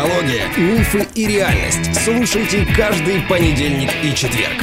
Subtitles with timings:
[0.00, 1.94] психология, мифы и реальность.
[1.94, 4.54] Слушайте каждый понедельник и четверг.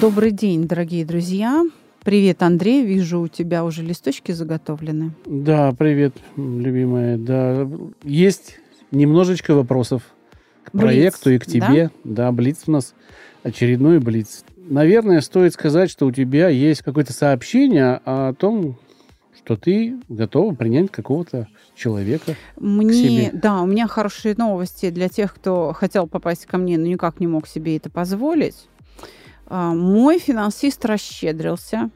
[0.00, 1.64] Добрый день, дорогие друзья.
[2.04, 2.84] Привет, Андрей.
[2.84, 5.12] Вижу, у тебя уже листочки заготовлены.
[5.26, 7.16] Да, привет, любимая.
[7.16, 7.66] Да,
[8.04, 8.60] есть
[8.92, 10.02] немножечко вопросов
[10.64, 11.90] к Блиц, проекту и к тебе.
[12.04, 12.32] Да?
[12.32, 12.94] Блиц у нас
[13.42, 14.44] очередной Блиц.
[14.56, 18.78] Наверное, стоит сказать, что у тебя есть какое-то сообщение о том,
[19.36, 23.30] что ты готова принять какого-то человека Мне, к себе.
[23.32, 27.26] да, у меня хорошие новости для тех, кто хотел попасть ко мне, но никак не
[27.26, 28.68] мог себе это позволить.
[29.46, 31.90] А, Мой финансист расщедрился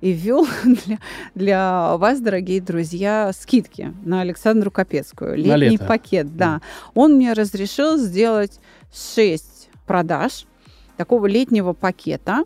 [0.00, 0.98] и ввел для,
[1.34, 5.32] для вас, дорогие друзья, скидки на Александру Капецкую.
[5.32, 5.84] На Летний лето.
[5.84, 6.60] пакет, да.
[6.94, 8.60] Он мне разрешил сделать
[8.92, 10.46] 6 продаж
[10.96, 12.44] такого летнего пакета.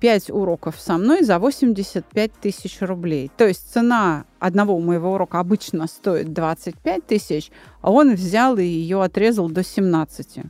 [0.00, 3.30] 5 уроков со мной за 85 тысяч рублей.
[3.38, 7.50] То есть цена одного моего урока обычно стоит 25 тысяч,
[7.80, 10.40] а он взял и ее отрезал до 17.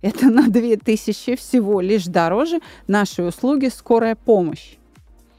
[0.00, 4.78] Это на 2 тысячи всего лишь дороже нашей услуги «Скорая помощь»,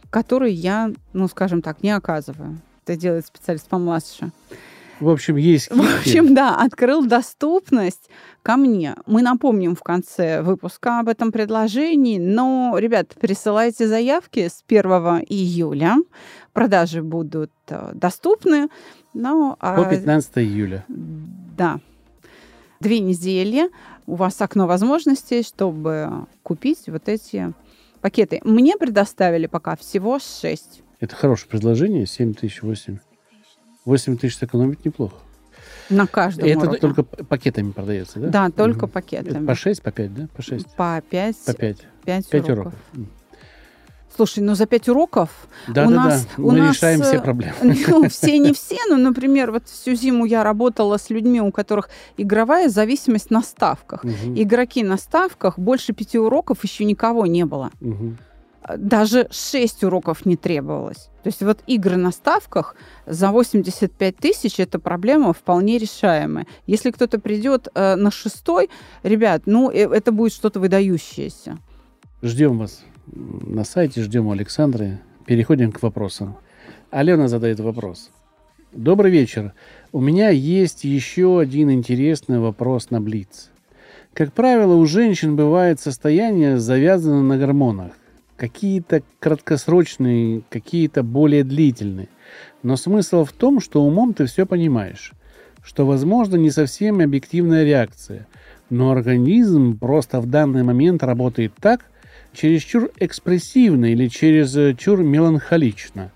[0.09, 2.59] которую я, ну, скажем так, не оказываю.
[2.85, 4.31] Это делает специалист помладше.
[4.99, 5.97] В общем, есть В скидки.
[6.17, 8.09] общем, да, открыл доступность
[8.43, 8.95] ко мне.
[9.05, 14.81] Мы напомним в конце выпуска об этом предложении, но, ребят, присылайте заявки с 1
[15.27, 15.97] июля.
[16.53, 18.69] Продажи будут э, доступны.
[19.13, 20.85] Ну, а- по 15 июля.
[20.87, 21.79] да.
[22.79, 23.69] Две недели
[24.05, 27.51] у вас окно возможностей, чтобы купить вот эти
[28.05, 28.39] пакеты.
[28.43, 30.83] Мне предоставили пока всего 6.
[30.99, 32.99] Это хорошее предложение, 7 тысяч, 8.
[33.83, 35.15] 8 тысяч сэкономить неплохо.
[35.89, 36.79] На каждом Это уроке.
[36.81, 38.27] только пакетами продается, да?
[38.27, 38.91] Да, только Мгм.
[38.91, 39.37] пакетами.
[39.37, 40.27] Это по 6, по 5, да?
[40.35, 40.75] По 6.
[40.75, 41.77] По 5, По 5.
[42.05, 42.73] 5, 5 уроков.
[42.93, 43.09] уроков.
[44.15, 45.29] Слушай, ну за 5 уроков
[45.67, 46.43] Да, у да, нас, да.
[46.43, 47.55] у Мы нас, решаем э, все проблемы.
[47.87, 51.89] Ну, все не все, но, например, вот всю зиму я работала с людьми, у которых
[52.15, 54.03] игровая зависимость на ставках.
[54.03, 54.35] Мгм.
[54.35, 57.71] Игроки на ставках, больше пяти уроков еще никого не было.
[57.81, 58.17] Мгм.
[58.77, 61.09] Даже 6 уроков не требовалось.
[61.23, 62.75] То есть вот игры на ставках
[63.05, 66.47] за 85 тысяч это проблема вполне решаемая.
[66.67, 68.69] Если кто-то придет э, на шестой,
[69.03, 71.57] ребят, ну э, это будет что-то выдающееся.
[72.21, 74.99] Ждем вас на сайте, ждем Александры.
[75.25, 76.37] Переходим к вопросам.
[76.89, 78.11] Алена задает вопрос.
[78.73, 79.53] Добрый вечер.
[79.91, 83.51] У меня есть еще один интересный вопрос на Блиц.
[84.13, 87.93] Как правило, у женщин бывает состояние завязано на гормонах.
[88.37, 92.09] Какие-то краткосрочные, какие-то более длительные.
[92.63, 95.13] Но смысл в том, что умом ты все понимаешь.
[95.63, 98.27] Что, возможно, не совсем объективная реакция.
[98.69, 101.85] Но организм просто в данный момент работает так,
[102.35, 106.11] чересчур экспрессивно или чересчур меланхолично.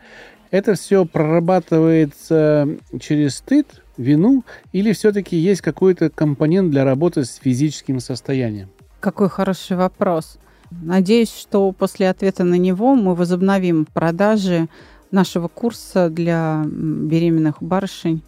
[0.52, 2.68] Это все прорабатывается
[3.00, 8.70] через стыд, вину или все-таки есть какой-то компонент для работы с физическим состоянием?
[9.00, 10.40] Какой хороший вопрос.
[10.72, 14.68] Надеюсь, что после ответа на него мы возобновим продажи
[15.12, 18.22] нашего курса для беременных барышень,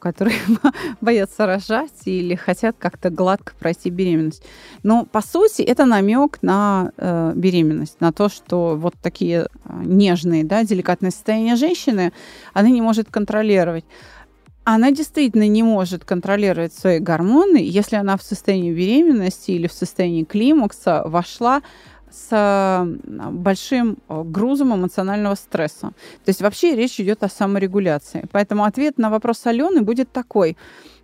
[0.00, 0.36] которые
[1.00, 4.42] боятся рожать или хотят как-то гладко пройти беременность.
[4.82, 10.42] Но по сути это намек на э, беременность, на то, что вот такие э, нежные,
[10.44, 12.12] да, деликатные состояния женщины
[12.52, 13.84] она не может контролировать.
[14.64, 20.24] Она действительно не может контролировать свои гормоны, если она в состоянии беременности или в состоянии
[20.24, 21.62] климакса вошла
[22.10, 25.92] с э, большим э, грузом эмоционального стресса.
[26.24, 28.26] То есть вообще речь идет о саморегуляции.
[28.32, 30.56] Поэтому ответ на вопрос Алены будет такой.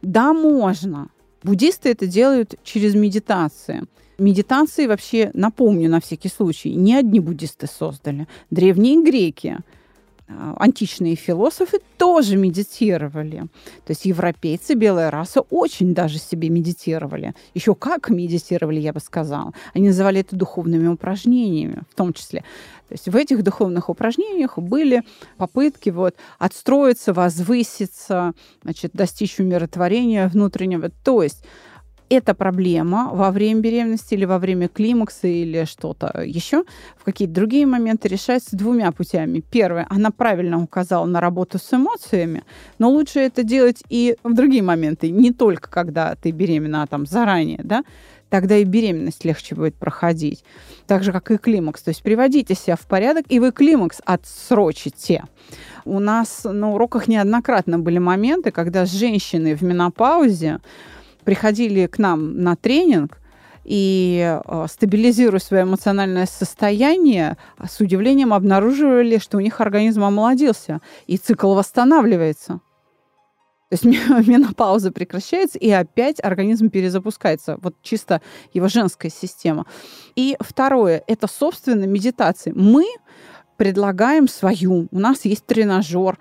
[0.02, 1.08] Да, можно.
[1.42, 3.84] Буддисты это делают через медитации.
[4.18, 8.26] Медитации вообще, напомню на всякий случай, не одни буддисты создали.
[8.50, 9.58] Древние греки,
[10.28, 13.46] античные философы тоже медитировали.
[13.84, 17.34] То есть европейцы, белая раса, очень даже себе медитировали.
[17.54, 19.52] Еще как медитировали, я бы сказала.
[19.74, 22.40] Они называли это духовными упражнениями в том числе.
[22.88, 25.02] То есть в этих духовных упражнениях были
[25.36, 28.32] попытки вот отстроиться, возвыситься,
[28.62, 30.90] значит, достичь умиротворения внутреннего.
[31.02, 31.44] То есть
[32.08, 36.64] эта проблема во время беременности или во время климакса или что-то еще,
[36.96, 39.40] в какие-то другие моменты решается двумя путями.
[39.50, 42.44] Первое, она правильно указала на работу с эмоциями,
[42.78, 47.06] но лучше это делать и в другие моменты, не только когда ты беременна, а там
[47.06, 47.84] заранее, да,
[48.28, 50.44] тогда и беременность легче будет проходить.
[50.86, 51.82] Так же, как и климакс.
[51.82, 55.24] То есть приводите себя в порядок, и вы климакс отсрочите.
[55.84, 60.60] У нас на уроках неоднократно были моменты, когда женщины в менопаузе
[61.26, 63.20] приходили к нам на тренинг,
[63.64, 67.36] и э, стабилизируя свое эмоциональное состояние,
[67.68, 72.60] с удивлением обнаруживали, что у них организм омолодился, и цикл восстанавливается.
[73.68, 73.84] То есть
[74.28, 77.58] менопауза прекращается, и опять организм перезапускается.
[77.60, 78.22] Вот чисто
[78.54, 79.66] его женская система.
[80.14, 82.52] И второе– это, собственно, медитация.
[82.54, 82.86] Мы
[83.56, 84.88] предлагаем свою.
[84.90, 86.18] У нас есть тренажер,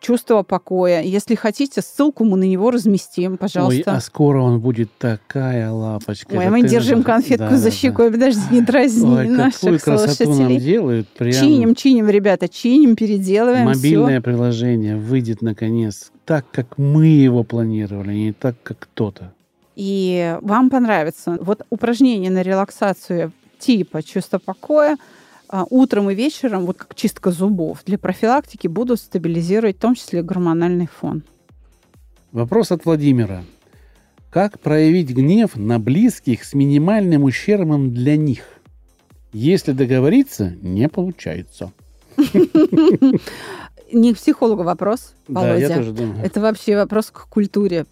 [0.00, 1.02] чувство покоя.
[1.02, 3.90] Если хотите, ссылку мы на него разместим, пожалуйста.
[3.92, 6.34] Ой, а скоро он будет такая лапочка.
[6.34, 8.10] Ой, мы держим конфетку да, за щекой.
[8.10, 8.14] Да.
[8.14, 10.38] Подожди, не дразни Ой, наших слушателей.
[10.38, 11.08] нам делают.
[11.08, 11.32] Прям...
[11.32, 13.66] Чиним, чиним, ребята, чиним, переделываем.
[13.66, 14.22] Мобильное всё.
[14.22, 19.32] приложение выйдет наконец так, как мы его планировали, не так, как кто-то.
[19.76, 21.38] И вам понравится.
[21.40, 25.17] Вот упражнение на релаксацию типа чувство покоя– а,
[25.70, 30.86] утром и вечером, вот как чистка зубов, для профилактики будут стабилизировать в том числе гормональный
[30.86, 31.22] фон.
[32.32, 33.42] Вопрос от Владимира.
[34.30, 38.44] Как проявить гнев на близких с минимальным ущербом для них?
[39.32, 41.72] Если договориться, не получается.
[43.90, 45.52] Не к психологу вопрос, Володя.
[45.52, 46.22] Да, я тоже думаю.
[46.22, 47.86] Это вообще вопрос к культуре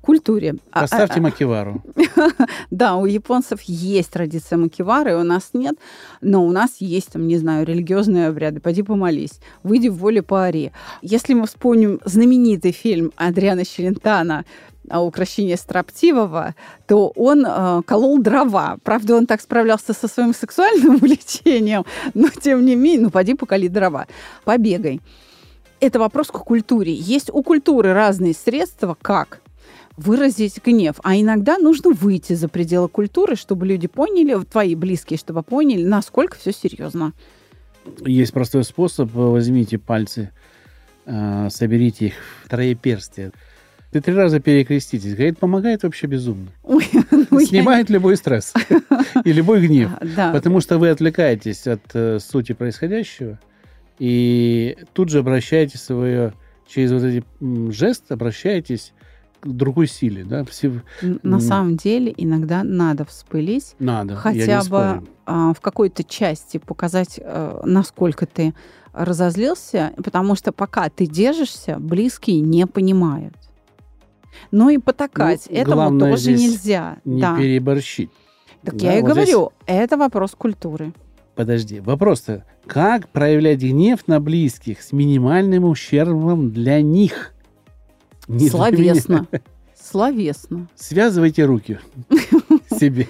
[0.00, 0.56] культуре.
[0.72, 1.82] А, Поставьте а, а, макивару.
[2.70, 5.76] Да, у японцев есть традиция макивары, у нас нет,
[6.20, 8.60] но у нас есть, там, не знаю, религиозные обряды.
[8.60, 10.72] Пойди помолись, выйди в воле пари.
[11.02, 14.44] Если мы вспомним знаменитый фильм Адриана Челентана
[14.90, 16.54] украшение строптивого,
[16.86, 18.78] то он э, колол дрова.
[18.82, 21.84] Правда, он так справлялся со своим сексуальным увлечением,
[22.14, 24.06] но тем не менее, ну, поди поколи дрова,
[24.44, 25.00] побегай.
[25.80, 26.92] Это вопрос к культуре.
[26.94, 29.42] Есть у культуры разные средства, как
[29.98, 30.96] выразить гнев.
[31.02, 36.38] А иногда нужно выйти за пределы культуры, чтобы люди поняли, твои близкие, чтобы поняли, насколько
[36.38, 37.12] все серьезно.
[38.04, 39.10] Есть простой способ.
[39.12, 40.30] Возьмите пальцы,
[41.04, 42.14] а, соберите их
[42.44, 43.32] в троеперстие.
[43.90, 45.14] Ты три раза перекреститесь.
[45.14, 46.48] Говорит, помогает вообще безумно.
[46.62, 46.84] Ой,
[47.30, 47.94] ну Снимает я...
[47.94, 48.52] любой стресс
[49.24, 49.90] и любой гнев.
[50.14, 50.32] Да.
[50.32, 53.38] Потому что вы отвлекаетесь от э, сути происходящего
[53.98, 56.34] и тут же обращаете свое,
[56.68, 57.24] через вот эти
[57.72, 58.92] жест обращаетесь
[59.44, 60.44] другой силе, да.
[60.44, 60.82] Все...
[61.22, 63.74] На самом деле иногда надо вспылить.
[63.78, 64.16] Надо.
[64.16, 68.54] Хотя бы а, в какой-то части показать, а, насколько ты
[68.92, 73.34] разозлился, потому что пока ты держишься, близкие не понимают.
[74.50, 76.98] Ну и потакать ну, этому тоже нельзя.
[77.04, 77.36] Не да.
[77.36, 78.10] переборщить.
[78.62, 79.76] Так да, я и вот говорю, здесь...
[79.76, 80.92] это вопрос культуры.
[81.34, 87.34] Подожди, вопрос-то, как проявлять гнев на близких с минимальным ущербом для них?
[88.28, 89.26] Не Словесно.
[89.74, 90.68] Словесно.
[90.74, 91.78] Связывайте руки
[92.78, 93.06] себе.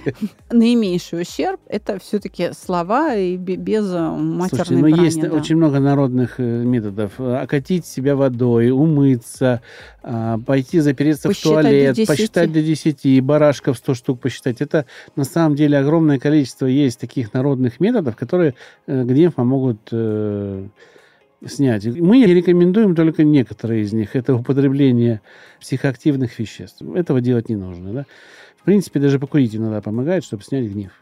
[0.51, 5.29] Наименьший ущерб– это все-таки слова и без э, матерной Слушайте, ну брани, есть да.
[5.31, 7.19] очень много народных э, методов.
[7.19, 9.61] Окатить себя водой, умыться,
[10.03, 14.61] а, пойти запереться посчитать в туалет, до посчитать до 10, барашков 100 штук посчитать.
[14.61, 14.87] Это
[15.17, 18.55] на самом деле огромное количество есть таких народных методов, которые
[18.87, 19.91] э, гнев помогут
[21.47, 21.85] снять.
[21.87, 24.17] Мы рекомендуем только некоторые из них.
[24.17, 25.21] Это употребление
[25.61, 26.83] психоактивных веществ.
[26.83, 27.93] Этого делать не нужно.
[27.93, 28.07] Да?
[28.57, 30.93] В принципе, даже покурить иногда помогает, чтобы снять гнев.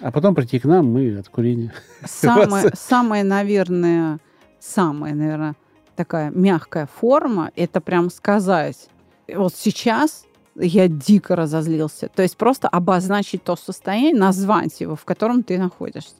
[0.00, 1.72] А потом прийти к нам, мы от курения.
[2.04, 4.18] Самое, самое наверное,
[4.58, 5.54] самая, наверное,
[5.94, 8.88] такая мягкая форма, это прям сказать,
[9.28, 12.08] вот сейчас я дико разозлился.
[12.08, 16.14] То есть просто обозначить то состояние, назвать его, в котором ты находишься.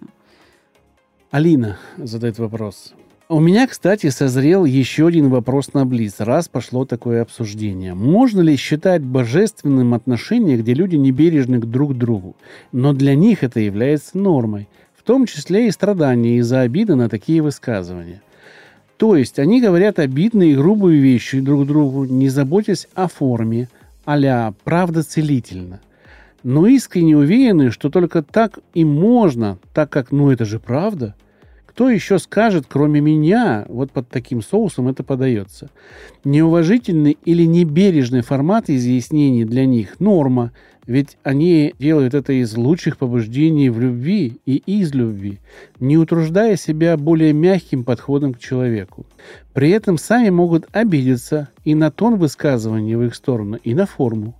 [1.30, 2.94] Алина задает вопрос.
[3.28, 7.92] У меня, кстати, созрел еще один вопрос на Близ, раз пошло такое обсуждение.
[7.92, 12.36] Можно ли считать божественным отношение, где люди не бережны друг к другу,
[12.70, 17.42] но для них это является нормой, в том числе и страдания из-за обиды на такие
[17.42, 18.22] высказывания?
[18.96, 23.68] То есть они говорят обидные и грубые вещи друг другу, не заботясь о форме,
[24.04, 25.80] а правда целительно.
[26.44, 31.16] Но искренне уверены, что только так и можно, так как, ну это же правда–
[31.76, 35.68] кто еще скажет, кроме меня, вот под таким соусом это подается?
[36.24, 40.52] Неуважительный или небережный формат изъяснений для них– норма,
[40.86, 45.38] ведь они делают это из лучших побуждений в любви и из любви,
[45.78, 49.04] не утруждая себя более мягким подходом к человеку.
[49.52, 54.34] При этом сами могут обидеться и на тон высказывания в их сторону, и на форму.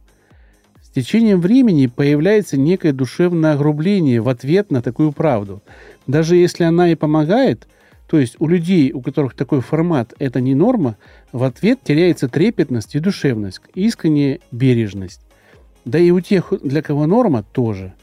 [0.96, 5.62] Течением времени появляется некое душевное огрубление в ответ на такую правду–
[6.06, 7.66] даже если она и помогает,
[8.08, 10.96] то есть у людей, у которых такой формат, это не норма,
[11.32, 15.20] в ответ теряется трепетность и душевность, искренняя бережность.
[15.84, 17.94] Да и у тех, для кого норма, тоже.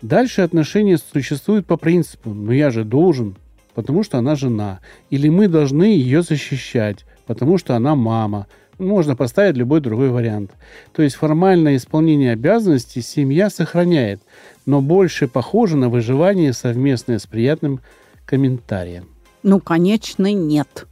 [0.00, 3.36] Дальше отношения существуют по принципу «ну я же должен,
[3.74, 4.80] потому что она жена»,
[5.10, 8.48] или «мы должны ее защищать, потому что она мама»,
[8.82, 10.52] можно поставить любой другой вариант.
[10.92, 14.20] То есть формальное исполнение обязанностей семья сохраняет,
[14.66, 17.80] но больше похоже на выживание совместное с приятным
[18.26, 19.08] комментарием.
[19.42, 20.86] Ну, конечно, нет.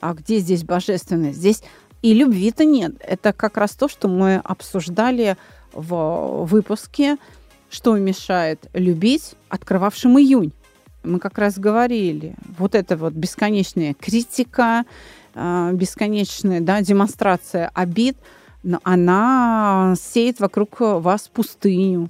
[0.00, 1.38] А где здесь божественность?
[1.38, 1.62] Здесь
[2.02, 2.94] и любви-то нет.
[3.00, 5.36] Это как раз то, что мы обсуждали
[5.72, 7.16] в выпуске
[7.70, 10.52] «Что мешает любить», открывавшим июнь.
[11.04, 14.84] Мы как раз говорили, вот это вот бесконечная критика,
[15.34, 18.16] бесконечная да, демонстрация обид,
[18.82, 22.08] она сеет вокруг вас пустыню.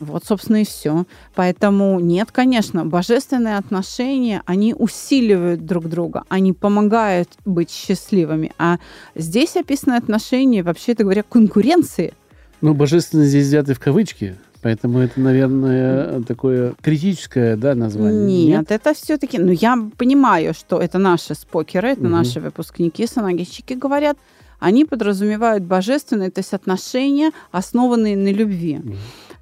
[0.00, 1.06] Вот, собственно, и все.
[1.34, 8.52] Поэтому нет, конечно, божественные отношения, они усиливают друг друга, они помогают быть счастливыми.
[8.58, 8.78] А
[9.14, 12.12] здесь описаны отношения, вообще-то говоря, конкуренции.
[12.60, 14.36] Ну, божественные здесь взяты в кавычки.
[14.64, 18.46] Поэтому это, наверное, такое критическое да, название.
[18.46, 18.70] Нет, Нет?
[18.70, 19.36] это все-таки...
[19.36, 22.08] Ну, я понимаю, что это наши спокеры, это угу.
[22.08, 24.16] наши выпускники, санагищики говорят.
[24.58, 28.80] Они подразумевают божественные, то есть отношения, основанные на любви.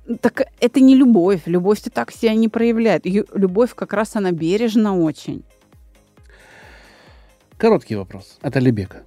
[0.07, 0.17] Угу.
[0.17, 1.43] Так это не любовь.
[1.47, 3.07] Любовь-то так себя не проявляет.
[3.07, 5.45] Любовь как раз она бережна очень.
[7.59, 9.05] Короткий вопрос от Алибека.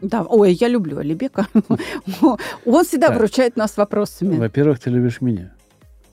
[0.00, 1.48] Да, ой, я люблю Алибека.
[2.64, 4.36] Он всегда вручает нас вопросами.
[4.36, 5.54] Во-первых, ты любишь меня.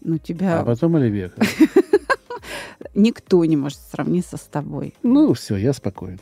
[0.01, 0.59] Ну, тебя...
[0.59, 1.41] А потом Алибека.
[2.93, 4.93] Никто не может сравниться с тобой.
[5.03, 6.19] Ну, все, я спокоен.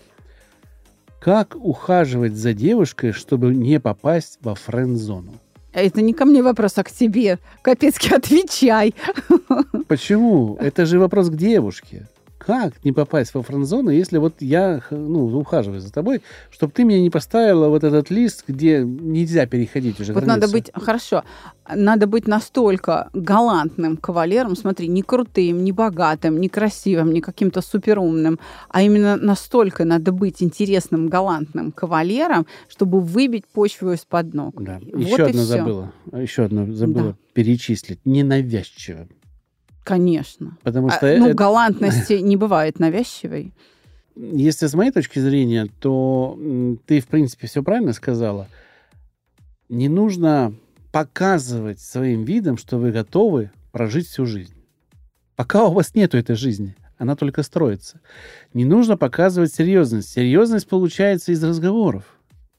[1.20, 5.34] Как ухаживать за девушкой, чтобы не попасть во френд-зону?
[5.72, 7.38] Это не ко мне вопрос, а к тебе.
[7.62, 8.96] Капецки, отвечай.
[9.88, 10.58] Почему?
[10.60, 12.08] Это же вопрос к девушке
[12.46, 17.00] как не попасть во френдзону, если вот я ну, ухаживаю за тобой, чтобы ты меня
[17.00, 20.42] не поставила вот этот лист, где нельзя переходить уже Вот границу.
[20.42, 21.24] надо быть, хорошо,
[21.74, 28.40] надо быть настолько галантным кавалером, смотри, не крутым, не богатым, не красивым, не каким-то суперумным,
[28.70, 34.64] а именно настолько надо быть интересным, галантным кавалером, чтобы выбить почву из-под ног.
[34.64, 34.80] Да.
[34.92, 35.94] Вот Еще одно забыла.
[36.12, 37.16] Еще одно забыла да.
[37.34, 38.00] перечислить.
[38.06, 39.10] Ненавязчивым.
[39.84, 40.58] Конечно.
[40.64, 41.36] Потому а, что а, ну, это...
[41.36, 43.54] галантности не бывает навязчивой.
[44.16, 46.38] Если с моей точки зрения, то
[46.86, 48.48] ты, в принципе, все правильно сказала.
[49.70, 50.54] Не нужно
[50.92, 54.54] показывать своим видом, что вы готовы прожить всю жизнь.
[55.36, 58.02] Пока у вас нету этой жизни, она только строится.
[58.54, 60.10] Не нужно показывать серьезность.
[60.10, 62.04] Серьезность получается из разговоров,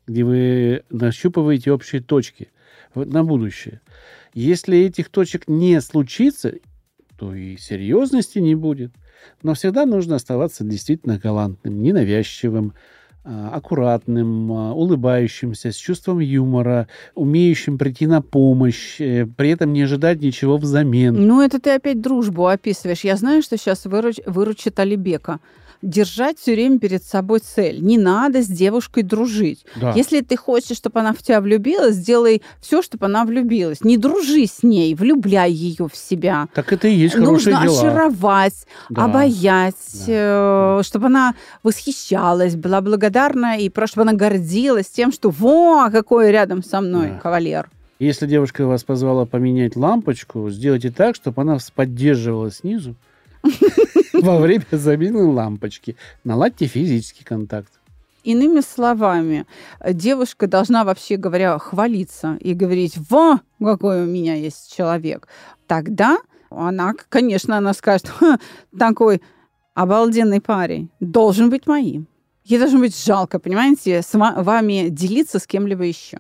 [0.07, 2.51] где вы нащупываете общие точки
[2.95, 3.81] на будущее.
[4.35, 6.55] Если этих точек не случится,
[7.23, 8.91] то и серьезности не будет.
[9.45, 12.73] Но всегда нужно оставаться действительно галантным, ненавязчивым,
[13.25, 19.83] а, аккуратным, а, улыбающимся, с чувством юмора, умеющим прийти на помощь, э, при этом не
[19.83, 21.15] ожидать ничего взамен.
[21.15, 23.05] Ну, это ты опять дружбу описываешь.
[23.05, 24.17] Я знаю, что сейчас выруч...
[24.27, 25.39] выручит Алибека
[25.83, 27.83] держать все время перед собой цель.
[27.83, 29.67] Не надо с девушкой дружить.
[29.77, 29.93] Да.
[29.93, 33.83] Если ты хочешь, чтобы она в тебя влюбилась, сделай все, чтобы она влюбилась.
[33.83, 36.49] Не дружи с ней, влюбляй ее в себя.
[36.55, 37.81] Так это и есть хорошие Нужно дела.
[37.81, 39.05] очаровать, да.
[39.05, 39.75] обаять,
[40.07, 40.79] да.
[40.79, 46.63] Э, чтобы она восхищалась, была благодарна и чтобы она гордилась тем, что во, какой рядом
[46.63, 47.19] со мной да.
[47.19, 47.69] кавалер.
[47.99, 52.97] Если девушка вас позвала поменять лампочку, сделайте так, чтобы она поддерживала снизу
[54.23, 55.97] во время замены лампочки.
[56.25, 57.73] Наладьте физический контакт.
[58.25, 59.47] Иными словами,
[59.85, 65.27] девушка должна, вообще говоря, хвалиться и говорить, во, какой у меня есть человек.
[65.67, 66.19] Тогда
[66.51, 68.13] она, конечно, она скажет,
[68.79, 69.21] такой
[69.75, 72.07] обалденный парень, должен быть моим.
[72.45, 76.19] Ей должно быть жалко, понимаете, с вами делиться с кем-либо еще.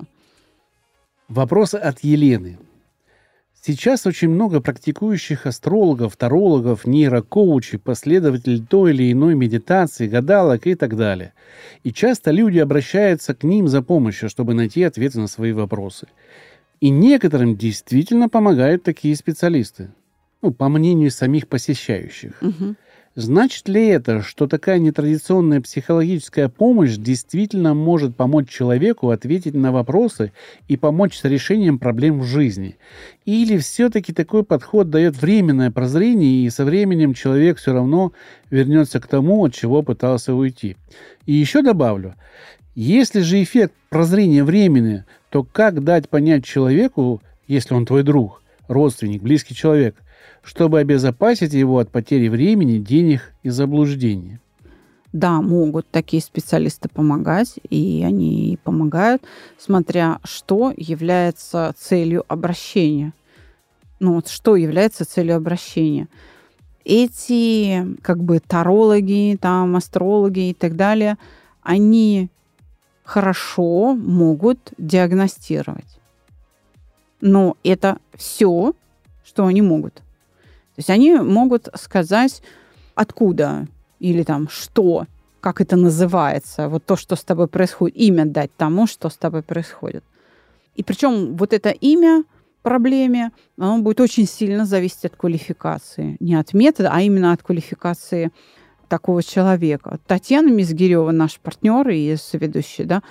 [1.28, 2.58] Вопрос от Елены.
[3.64, 10.96] Сейчас очень много практикующих астрологов, тарологов, нейрокоучей, последователей той или иной медитации, гадалок и так
[10.96, 11.32] далее.
[11.84, 16.08] И часто люди обращаются к ним за помощью, чтобы найти ответы на свои вопросы.
[16.80, 19.92] И некоторым действительно помогают такие специалисты.
[20.42, 22.42] Ну, по мнению самих посещающих.
[22.42, 22.74] Угу.
[23.14, 30.32] Значит ли это, что такая нетрадиционная психологическая помощь действительно может помочь человеку ответить на вопросы
[30.66, 32.78] и помочь с решением проблем в жизни?
[33.26, 38.14] Или все-таки такой подход дает временное прозрение, и со временем человек все равно
[38.48, 40.78] вернется к тому, от чего пытался уйти?
[41.26, 42.14] И еще добавлю,
[42.74, 49.20] если же эффект прозрения временный, то как дать понять человеку, если он твой друг, родственник,
[49.20, 49.96] близкий человек–
[50.42, 54.38] чтобы обезопасить его от потери времени, денег и заблуждений.
[55.12, 59.22] Да, могут такие специалисты помогать, и они помогают,
[59.58, 63.12] смотря что является целью обращения.
[64.00, 66.08] Ну вот что является целью обращения.
[66.84, 71.18] Эти как бы тарологи, там, астрологи и так далее,
[71.62, 72.30] они
[73.04, 76.00] хорошо могут диагностировать.
[77.20, 78.72] Но это все,
[79.24, 80.02] что они могут.
[80.74, 82.42] То есть они могут сказать,
[82.94, 83.66] откуда
[83.98, 85.06] или там что,
[85.40, 89.42] как это называется, вот то, что с тобой происходит, имя дать тому, что с тобой
[89.42, 90.04] происходит.
[90.74, 92.24] И причем вот это имя
[92.62, 96.16] проблеме, оно будет очень сильно зависеть от квалификации.
[96.20, 98.30] Не от метода, а именно от квалификации
[98.88, 99.98] такого человека.
[100.06, 103.02] Татьяна Мизгирева, наш партнер и соведущая, да,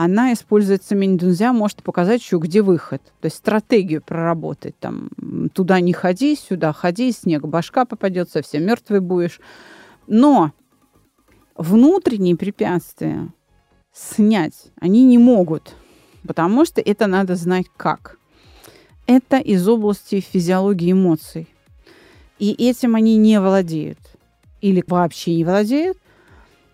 [0.00, 1.18] она использует Саминь
[1.52, 3.02] может показать еще, где выход.
[3.20, 4.78] То есть стратегию проработать.
[4.78, 5.10] Там,
[5.52, 9.40] туда не ходи, сюда ходи, снег башка попадет, совсем мертвый будешь.
[10.06, 10.52] Но
[11.56, 13.32] внутренние препятствия
[13.92, 15.74] снять они не могут,
[16.24, 18.18] потому что это надо знать как.
[19.08, 21.48] Это из области физиологии эмоций.
[22.38, 23.98] И этим они не владеют.
[24.60, 25.98] Или вообще не владеют,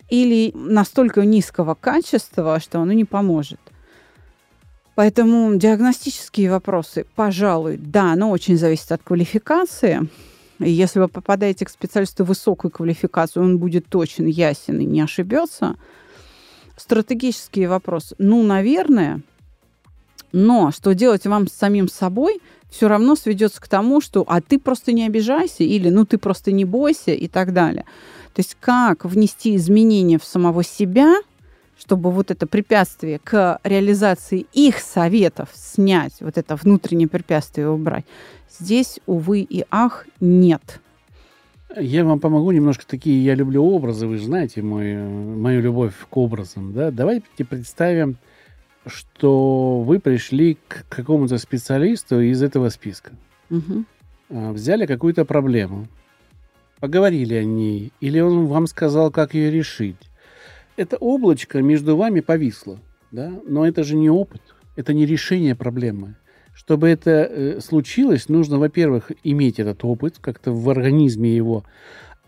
[0.09, 3.61] или настолько низкого качества, что оно не поможет.
[4.95, 10.09] Поэтому диагностические вопросы, пожалуй, да, но очень зависит от квалификации.
[10.61, 15.77] И если вы попадаете к специалисту высокой квалификации, он будет точен, ясен и не ошибется.
[16.77, 19.21] Стратегические вопросы, ну, наверное,
[20.33, 24.59] но что делать вам с самим собой, все равно сведется к тому, что а ты
[24.59, 27.85] просто не обижайся или ну ты просто не бойся и так далее.
[28.35, 31.17] То есть как внести изменения в самого себя,
[31.79, 38.05] чтобы вот это препятствие к реализации их советов снять, вот это внутреннее препятствие убрать,
[38.59, 40.81] здесь, увы и ах, нет.
[41.77, 46.17] Я вам помогу немножко такие, я люблю образы, вы же знаете мой, мою любовь к
[46.17, 46.91] образам, да?
[46.91, 48.17] Давайте представим,
[48.87, 53.13] что вы пришли к какому-то специалисту из этого списка.
[53.51, 53.85] Угу.
[54.29, 55.89] Взяли какую-то проблему,
[56.81, 59.97] поговорили о ней, или он вам сказал, как ее решить.
[60.77, 62.79] Это облачко между вами повисло,
[63.11, 63.33] да?
[63.47, 64.43] но это же не опыт,
[64.77, 66.17] это не решение проблемы.
[66.55, 71.65] Чтобы это э, случилось, нужно, во-первых, иметь этот опыт как-то в организме его,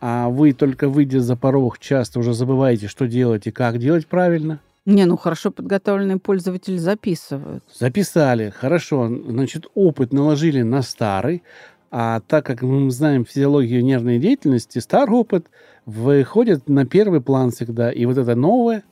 [0.01, 4.61] а вы только выйдя за порог часто уже забываете, что делать и как делать правильно.
[4.85, 7.65] Не, ну хорошо подготовленные пользователи записывают.
[7.77, 9.09] Записали, хорошо.
[9.09, 11.43] Значит, опыт наложили на старый,
[11.91, 15.47] а так как мы знаем физиологию нервной деятельности, старый опыт
[15.85, 17.91] выходит на первый план всегда.
[17.91, 18.83] И вот это новое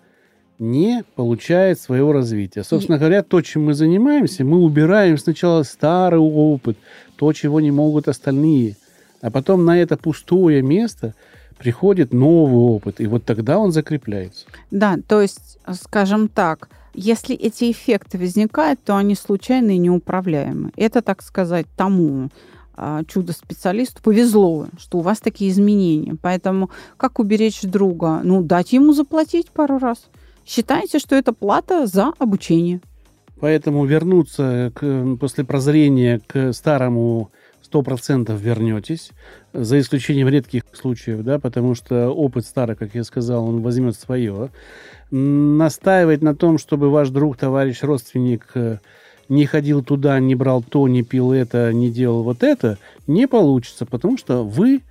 [0.58, 2.62] не получает своего развития.
[2.62, 2.98] Собственно и...
[2.98, 6.76] говоря, то, чем мы занимаемся, мы убираем сначала старый опыт,
[7.16, 8.76] то, чего не могут остальные.
[9.20, 11.14] А потом на это пустое место–
[11.58, 14.46] приходит новый опыт, и вот тогда он закрепляется.
[14.70, 20.72] Да, то есть, скажем так, если эти эффекты возникают, то они случайны и неуправляемы.
[20.76, 22.28] Это, так сказать, тому
[23.08, 26.16] чудо-специалисту повезло, что у вас такие изменения.
[26.20, 28.20] Поэтому как уберечь друга?
[28.22, 30.06] Ну, дать ему заплатить пару раз.
[30.46, 32.80] Считайте, что это плата за обучение.
[33.40, 37.30] Поэтому вернуться к, после прозрения к старому
[37.74, 39.10] 100% вернетесь,
[39.52, 44.50] за исключением редких случаев, да, потому что опыт старый, как я сказал, он возьмет свое.
[45.10, 48.78] Настаивать на том, чтобы ваш друг, товарищ, родственник э,
[49.28, 53.86] не ходил туда, не брал то, не пил это, не делал вот это, не получится,
[53.86, 54.82] потому что вы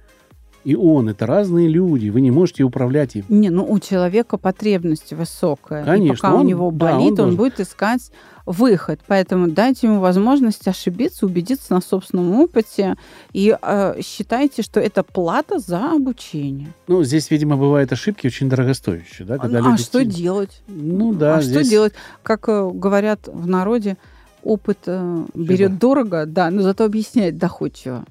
[0.64, 1.10] и он.
[1.10, 2.10] Это разные люди.
[2.10, 3.26] Вы не можете управлять им.
[3.30, 5.84] Не, ну у человека потребность высокая.
[5.84, 6.14] Конечно.
[6.14, 8.12] И пока он, у него болит, да, он, он будет искать
[8.46, 9.00] выход.
[9.08, 12.96] Поэтому дайте ему возможность ошибиться, убедиться на собственном опыте
[13.32, 16.74] и э, считайте, что это плата за обучение.
[16.88, 19.26] Ну, здесь, видимо, бывают ошибки очень дорогостоящие.
[19.26, 19.84] Да, когда а люди...
[19.84, 20.62] что делать?
[20.68, 21.38] Ну да.
[21.38, 21.62] А здесь...
[21.62, 21.94] что делать?
[22.22, 23.98] Как э, говорят в народе,
[24.44, 28.06] опыт э, берет дорого, да, но зато объясняет доходчиво.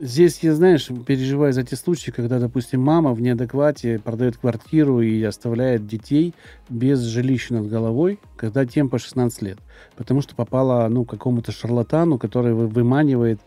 [0.00, 5.22] Здесь, я, знаешь, переживаю за те случаи, когда, допустим, мама в неадеквате продает квартиру и
[5.22, 6.34] оставляет детей
[6.68, 9.58] без жилища над головой, когда тем по 16 лет.
[9.94, 13.40] Потому что попала, ну, какому-то шарлатану, который выманивает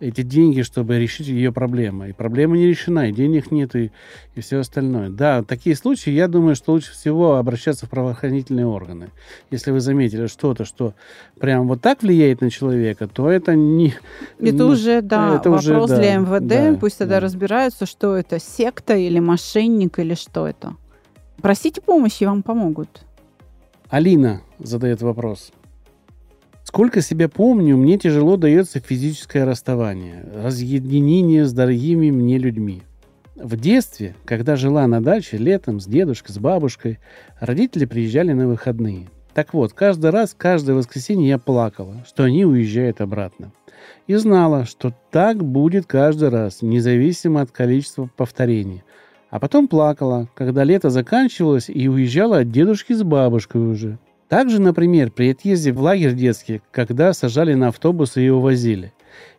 [0.00, 2.10] эти деньги, чтобы решить ее проблемы.
[2.10, 3.92] И проблема не решена, и денег нет, и,
[4.34, 5.10] и все остальное.
[5.10, 9.10] Да, такие случаи, я думаю, что лучше всего обращаться в правоохранительные органы.
[9.50, 10.94] Если вы заметили что-то, что
[11.38, 13.94] прям вот так влияет на человека, то это не...
[14.38, 16.46] Это ну, уже, да, это вопрос уже, да, для МВД.
[16.48, 17.26] Да, Пусть тогда да.
[17.26, 20.76] разбираются, что это, секта или мошенник, или что это.
[21.42, 23.04] Просите помощи, вам помогут.
[23.90, 25.52] Алина задает вопрос.
[26.72, 32.82] Сколько себя помню, мне тяжело дается физическое расставание, разъединение с дорогими мне людьми.
[33.34, 37.00] В детстве, когда жила на даче, летом с дедушкой, с бабушкой,
[37.40, 39.08] родители приезжали на выходные.
[39.34, 43.50] Так вот, каждый раз, каждое воскресенье я плакала, что они уезжают обратно.
[44.06, 48.84] И знала, что так будет каждый раз, независимо от количества повторений.
[49.28, 53.98] А потом плакала, когда лето заканчивалось и уезжала от дедушки с бабушкой уже.
[54.30, 58.92] Также, например, при отъезде в лагерь детский, когда сажали на автобусы и увозили.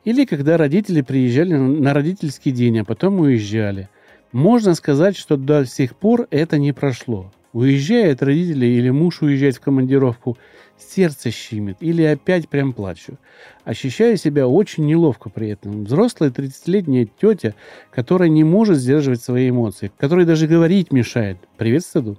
[0.04, 3.88] Или когда родители приезжали на родительский день, а потом уезжали.
[4.34, 7.32] Можно сказать, что до сих пор это не прошло.
[7.54, 10.38] Уезжают родители или муж уезжает в командировку,
[10.78, 13.18] сердце щемит или опять прям плачу.
[13.64, 15.86] Ощущаю себя очень неловко при этом.
[15.86, 17.56] Взрослая 30-летняя тетя,
[17.92, 21.38] которая не может сдерживать свои эмоции, которой даже говорить мешает.
[21.56, 22.18] Привет, Саду.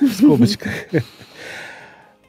[0.00, 0.72] В скобочках.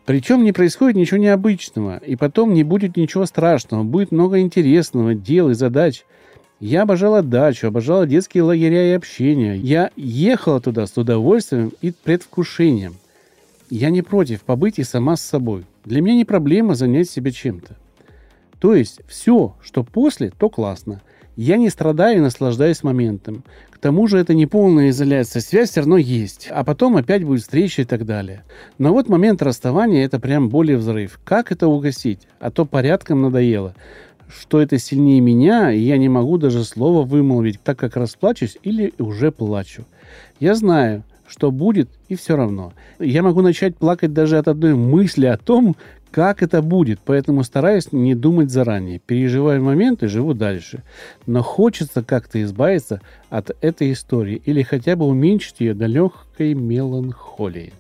[0.06, 5.50] Причем не происходит ничего необычного, и потом не будет ничего страшного, будет много интересного, дел
[5.50, 6.04] и задач.
[6.60, 9.58] Я обожала дачу, обожала детские лагеря и общение.
[9.58, 12.96] Я ехала туда с удовольствием и предвкушением.
[13.70, 15.66] Я не против побыть и сама с собой.
[15.86, 17.78] Для меня не проблема занять себя чем-то.
[18.60, 21.02] То есть все, что после, то классно.
[21.36, 23.44] Я не страдаю и наслаждаюсь моментом.
[23.72, 26.48] К тому же это не полная изоляция, связь все равно есть.
[26.52, 28.44] А потом опять будет встреча и так далее.
[28.78, 31.20] Но вот момент расставания– это прям более взрыв.
[31.24, 32.20] Как это угасить?
[32.40, 33.76] А то порядком надоело
[34.36, 38.94] что это сильнее меня, и я не могу даже слова вымолвить, так как расплачусь или
[38.98, 39.86] уже плачу.
[40.40, 42.74] Я знаю, что будет, и все равно.
[43.00, 45.76] Я могу начать плакать даже от одной мысли о том,
[46.14, 49.00] как это будет, поэтому стараюсь не думать заранее.
[49.00, 50.84] Переживаю момент и живу дальше.
[51.26, 57.74] Но хочется как-то избавиться от этой истории или хотя бы уменьшить ее до легкой меланхолии.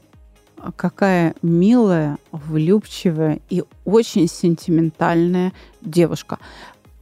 [0.58, 6.40] А какая милая, влюбчивая и очень сентиментальная девушка.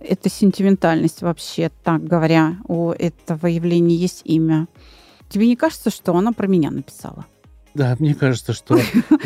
[0.02, 4.68] Эта сентиментальность вообще, так говоря, у этого явления есть имя.
[5.30, 7.26] Тебе не кажется, что она про меня написала?
[7.74, 8.80] Да, мне кажется, что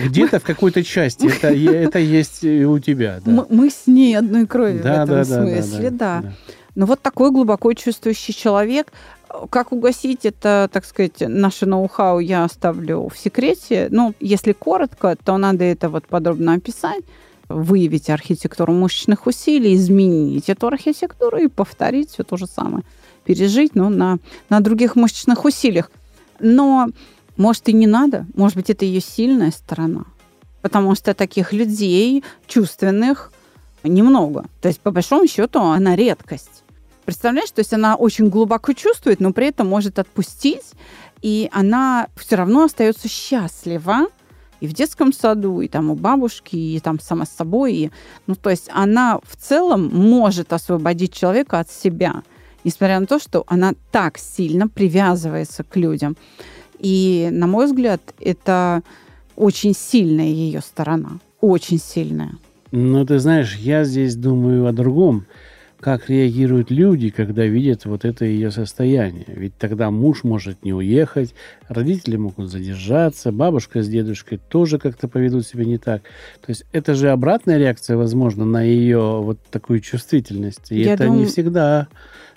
[0.06, 3.20] где-то в какой-то части это, это есть и у тебя.
[3.24, 3.32] Да.
[3.32, 6.22] Мы, мы с ней одной крови да, в этом да, смысле, да, да.
[6.22, 6.34] да.
[6.76, 8.92] Но вот такой глубоко чувствующий человек,
[9.50, 13.88] как угасить это, так сказать, наше ноу-хау я оставлю в секрете.
[13.92, 17.04] Ну, если коротко, то надо это вот подробно описать
[17.48, 22.84] выявить архитектуру мышечных усилий, изменить эту архитектуру и повторить все то же самое
[23.26, 25.92] пережить, но на, на других мышечных усилиях.
[26.40, 26.90] Но,
[27.38, 28.26] может, и не надо.
[28.34, 30.06] Может быть, это ее сильная сторона.
[30.62, 33.32] Потому что таких людей чувственных
[33.84, 34.46] немного.
[34.62, 36.64] То есть, по большому счету, она редкость.
[37.06, 40.72] Представляешь, то есть она очень глубоко чувствует, но при этом может отпустить,
[41.22, 44.08] и она все равно остается счастлива
[44.60, 47.74] и в детском саду, и там у бабушки, и там сама с собой.
[47.74, 47.92] И,
[48.26, 52.24] ну, то есть она в целом может освободить человека от себя–
[52.66, 56.18] несмотря на то, что она так сильно привязывается к людям.
[56.86, 58.84] И, на мой взгляд, это
[59.36, 61.20] очень сильная ее сторона.
[61.42, 62.34] Очень сильная.
[62.72, 65.26] Ну, ты знаешь, я здесь думаю о другом.
[65.80, 69.26] Как реагируют люди, когда видят вот это ее состояние?
[69.28, 71.34] Ведь тогда муж может не уехать,
[71.68, 76.04] родители могут задержаться, бабушка с дедушкой тоже как-то поведут себя не так.
[76.42, 80.72] То есть это же обратная реакция, возможно, на ее вот такую чувствительность.
[80.72, 81.22] И я это думаю...
[81.22, 81.88] не всегда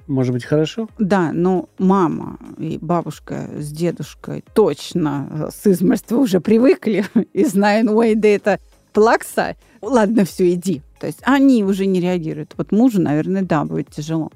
[0.08, 0.88] может быть, хорошо?
[0.98, 8.14] Да, но мама и бабушка с дедушкой точно с измольства уже привыкли и знают, ой,
[8.14, 8.58] да это
[8.92, 10.82] плакса, ладно, все, иди.
[10.98, 12.54] То есть они уже не реагируют.
[12.56, 14.32] Вот мужу, наверное, да, будет тяжело.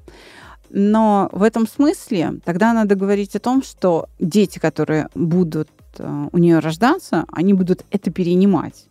[0.69, 6.37] Но в этом смысле тогда надо говорить о том, что дети, которые будут э, у
[6.37, 8.87] нее рождаться, они будут это перенимать.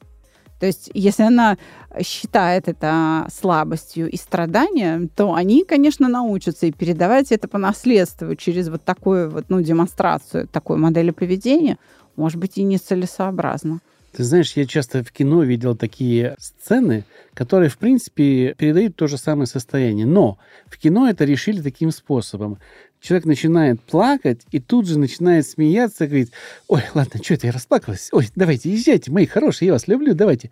[0.62, 1.58] То есть, если она
[2.02, 8.68] считает это слабостью и страданием, то они, конечно, научатся и передавать это по наследству через
[8.68, 11.78] вот такую вот, ну, демонстрацию такой модели поведения,
[12.14, 13.80] может быть, и нецелесообразно.
[14.12, 17.02] Ты знаешь, я часто в кино видел такие сцены,
[17.34, 20.06] которые, в принципе, передают то же самое состояние.
[20.06, 22.58] Но в кино это решили таким способом
[23.02, 26.30] человек начинает плакать и тут же начинает смеяться, говорит,
[26.68, 30.50] ой, ладно, что это, я расплакалась, ой, давайте, езжайте, мои хорошие, я вас люблю, давайте.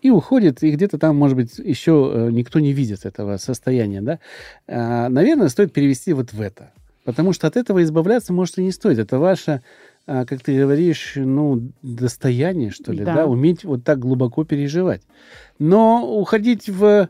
[0.00, 4.20] И уходит, и где-то там, может быть, еще э, никто не видит этого состояния, да.
[4.68, 6.70] А, наверное, стоит перевести вот в это.
[7.04, 8.98] Потому что от этого избавляться, может, и не стоит.
[8.98, 9.62] Это ваше,
[10.06, 13.26] а, как ты говоришь, ну, достояние, что ли, да, да?
[13.26, 15.02] уметь вот так глубоко переживать.
[15.58, 17.08] Но уходить в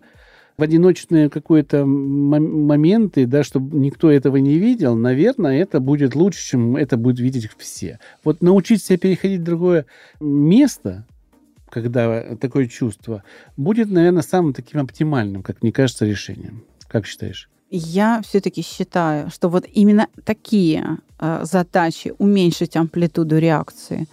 [0.58, 6.76] в одиночные какие-то моменты, да, чтобы никто этого не видел, наверное, это будет лучше, чем
[6.76, 8.00] это будут видеть все.
[8.24, 9.86] Вот научиться переходить в другое
[10.20, 11.06] место,
[11.70, 13.22] когда такое чувство,
[13.56, 16.64] будет, наверное, самым таким оптимальным, как мне кажется, решением.
[16.88, 17.48] Как считаешь?
[17.70, 24.08] Я все-таки считаю, что вот именно такие э, задачи уменьшить амплитуду реакции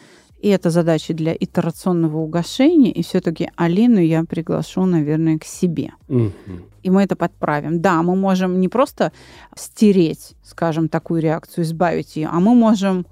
[0.45, 5.93] И это задача для итерационного угошения, и все-таки Алину я приглашу, наверное, к себе.
[6.07, 7.81] И мы это подправим.
[7.81, 9.11] Да, мы можем не просто
[9.55, 13.07] стереть, скажем, такую реакцию, избавить ее, а мы можем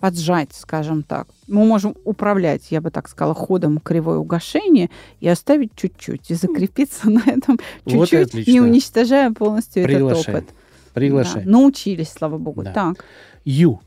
[0.00, 1.28] поджать, скажем так.
[1.46, 4.90] Мы можем управлять, я бы так сказала, ходом кривое угошение
[5.20, 8.50] и оставить чуть-чуть, и закрепиться на этом Вот чуть-чуть, отлично.
[8.50, 10.38] не уничтожая полностью этот Приглашаем.
[10.38, 10.50] опыт.
[10.94, 11.44] Приглашай.
[11.44, 12.64] Да, научились, слава богу.
[12.64, 12.72] Да.
[12.72, 13.04] Так.
[13.44, 13.80] Ю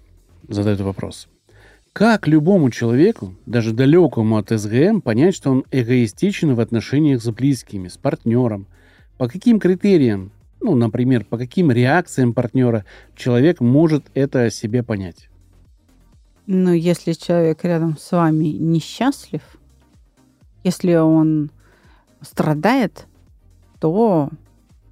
[0.47, 1.27] задает вопрос.
[1.95, 7.87] Как любому человеку, даже далекому от СГМ, понять, что он эгоистичен в отношениях с близкими,
[7.87, 8.67] с партнером?
[9.17, 12.83] По каким критериям, ну, например, по каким реакциям партнера
[13.15, 15.29] человек может это о себе понять?
[16.47, 19.43] Но если человек рядом с вами несчастлив,
[20.65, 21.49] если он
[22.19, 23.07] страдает,
[23.79, 24.31] то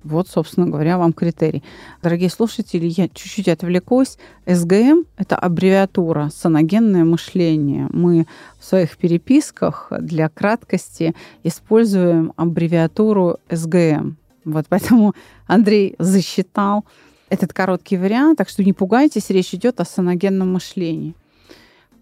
[0.03, 1.63] вот, собственно говоря, вам критерий.
[2.01, 4.17] Дорогие слушатели, я чуть-чуть отвлекусь.
[4.45, 7.87] СГМ– это аббревиатура «саногенное мышление».
[7.91, 8.27] Мы
[8.59, 14.17] в своих переписках для краткости используем аббревиатуру СГМ.
[14.45, 15.13] Вот поэтому
[15.47, 16.85] Андрей засчитал
[17.29, 21.15] этот короткий вариант, так что не пугайтесь, речь идет о саногенном мышлении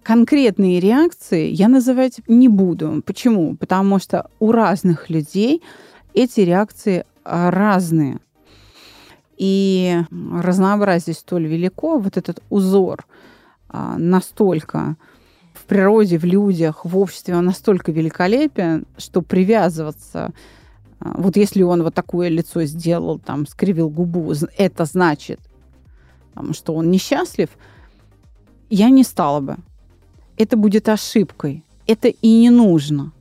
[0.03, 3.03] конкретные реакции я называть не буду.
[3.05, 3.55] Почему?
[3.55, 5.61] Потому что у разных людей
[6.13, 8.19] эти реакции разные.
[9.37, 13.05] И разнообразие столь велико, вот этот узор
[13.69, 14.97] а, настолько
[15.53, 20.31] в природе, в людях, в обществе, он настолько великолепен, что привязываться
[20.99, 25.39] а, вот если он вот такое лицо сделал, там, скривил губу, это значит,
[26.51, 27.49] что он несчастлив,
[28.69, 29.57] я не стала бы
[30.41, 31.63] это будет ошибкой.
[31.87, 33.11] Это и не нужно.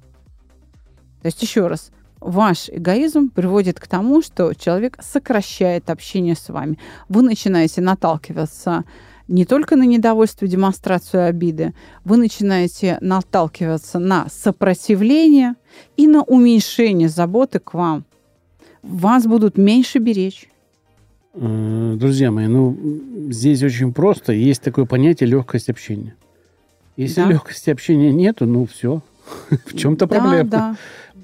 [1.22, 6.78] То есть, еще раз, ваш эгоизм приводит к тому, что человек сокращает общение с вами.
[7.08, 8.84] Вы начинаете наталкиваться
[9.28, 11.72] не только на недовольство, демонстрацию обиды,
[12.04, 15.54] вы начинаете наталкиваться на сопротивление
[15.96, 18.04] и на уменьшение заботы к вам.
[18.82, 20.48] Вас будут меньше беречь.
[21.34, 22.76] Э, Друзья мои, ну,
[23.30, 24.32] здесь очень просто.
[24.32, 26.16] Есть такое понятие легкость общения.
[26.96, 27.28] Если Да.
[27.28, 29.00] легкости общения нету, ну все.
[29.66, 30.50] В чем-то Да, проблема.
[30.50, 30.76] да.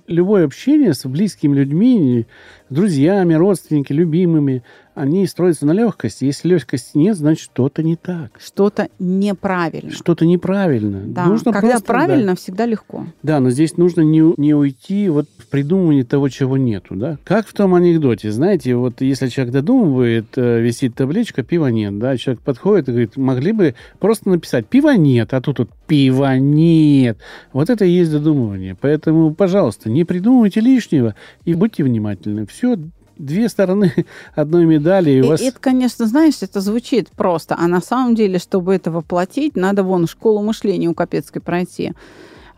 [0.06, 2.26] Любое общение с близкими людьми,
[2.68, 4.62] с друзьями, родственниками, любимыми,
[4.96, 6.24] они строятся на легкости.
[6.24, 8.30] Если легкости нет, значит что-то не так.
[8.42, 9.92] Что-то неправильно.
[9.92, 11.02] Что-то неправильно.
[11.04, 11.26] Да.
[11.26, 11.92] Нужно Когда просто, да.
[11.92, 13.06] правильно, всегда легко.
[13.22, 17.18] Да, но здесь нужно не, не уйти вот в придумывание того, чего нету, да?
[17.24, 22.16] Как в том анекдоте, знаете, вот если человек додумывает, э, висит табличка «пива нет», да,
[22.16, 27.18] человек подходит и говорит, могли бы просто написать «пива нет», а тут вот «пива нет».
[27.52, 28.74] Вот это и есть додумывание.
[28.80, 32.46] Поэтому, пожалуйста, не придумывайте лишнего и будьте внимательны.
[32.46, 32.78] Все,
[33.18, 33.92] две стороны
[34.35, 35.40] одной медали, и И вас...
[35.40, 40.07] Это, конечно, знаешь, это звучит просто, а на самом деле, чтобы это воплотить, надо вон
[40.07, 41.92] школу мышления у Капецкой пройти.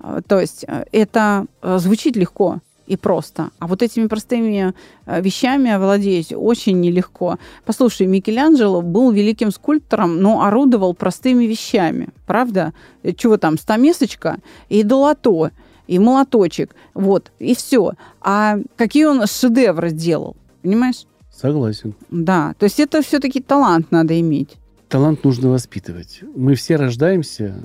[0.00, 3.50] А, То есть э, это э, звучит легко и просто.
[3.58, 4.72] А вот этими простыми
[5.06, 7.38] э, вещами овладеть очень нелегко.
[7.64, 12.08] Послушай, Микеланджело был великим скульптором, но орудовал простыми вещами.
[12.26, 12.72] Правда?
[13.02, 15.50] Э, Чего там, стамесочка и долото,
[15.86, 16.74] и молоточек.
[16.94, 17.92] Вот, и все.
[18.20, 20.36] А какие он шедевры делал?
[20.68, 21.06] Понимаешь?
[21.34, 21.94] Согласен.
[22.10, 24.58] Да, то есть это все-таки талант надо иметь.
[24.90, 26.20] Талант нужно воспитывать.
[26.36, 27.64] Мы все рождаемся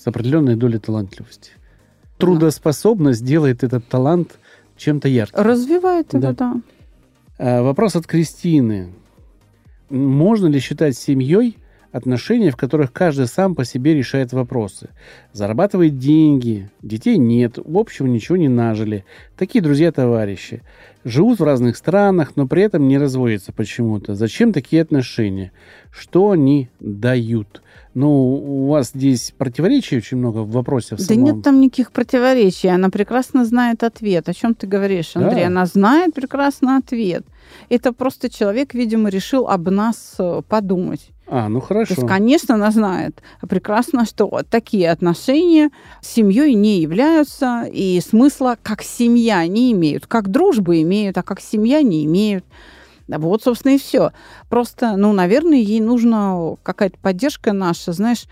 [0.00, 1.50] с определенной долей талантливости.
[2.18, 4.38] Трудоспособность делает этот талант
[4.76, 5.42] чем-то ярким.
[5.42, 6.32] Развивает Да.
[6.34, 6.60] да.
[7.36, 8.92] А, Вопрос от Кристины.
[9.90, 11.58] Можно ли считать семьей
[11.92, 14.90] отношения, в которых каждый сам по себе решает вопросы?
[15.32, 19.04] Зарабатывает деньги, детей нет, в общем ничего не нажили.
[19.36, 20.62] Такие друзья-товарищи.
[21.04, 24.14] Живут в разных странах, но при этом не разводятся почему-то.
[24.14, 25.52] Зачем такие отношения?
[25.90, 27.62] Что они дают?
[27.94, 31.24] Ну, у вас здесь противоречий очень много в вопросе в Да самом.
[31.24, 32.68] нет там никаких противоречий.
[32.68, 34.28] Она прекрасно знает ответ.
[34.28, 35.42] О чем ты говоришь, Андрей?
[35.42, 35.46] Да.
[35.46, 37.24] Она знает прекрасно ответ.
[37.70, 41.08] Это просто человек, видимо, решил об нас э, подумать.
[41.28, 41.94] А, ну То хорошо.
[41.94, 49.44] есть, конечно, она знает прекрасно, что такие отношения семьей не являются, и смысла как семья
[49.46, 52.44] не имеют, как дружбы имеют, а как семья не имеют.
[53.08, 54.12] Вот, собственно, и все.
[54.48, 58.26] Просто, ну, наверное, ей нужна какая-то поддержка наша, знаешь,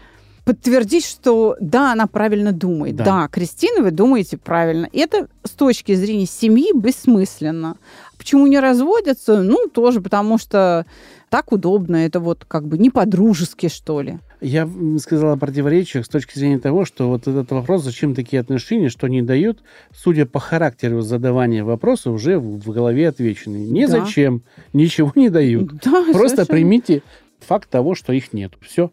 [0.44, 2.96] подтвердить, что да, она правильно думает.
[2.96, 3.04] Да.
[3.04, 4.88] Да, Кристина, вы думаете правильно.
[4.92, 7.76] Это с точки зрения семьи бессмысленно.
[8.18, 9.42] Почему не разводятся?
[9.42, 10.87] Ну, тоже потому что
[11.35, 11.97] так удобно.
[11.97, 14.20] Это вот как бы не по-дружески, что ли.
[14.40, 14.70] Я
[15.01, 19.07] сказал о противоречиях с точки зрения того, что вот этот вопрос, зачем такие отношения, что
[19.09, 19.59] они дают,
[19.92, 23.57] судя по характеру задавания вопроса, уже в, в голове отвечены.
[23.57, 24.05] Не Да.
[24.05, 24.42] зачем,
[24.73, 25.73] ничего не дают.
[25.85, 26.47] Да, Просто совершенно.
[26.47, 27.03] примите
[27.40, 28.53] факт того, что их нет.
[28.61, 28.92] Все.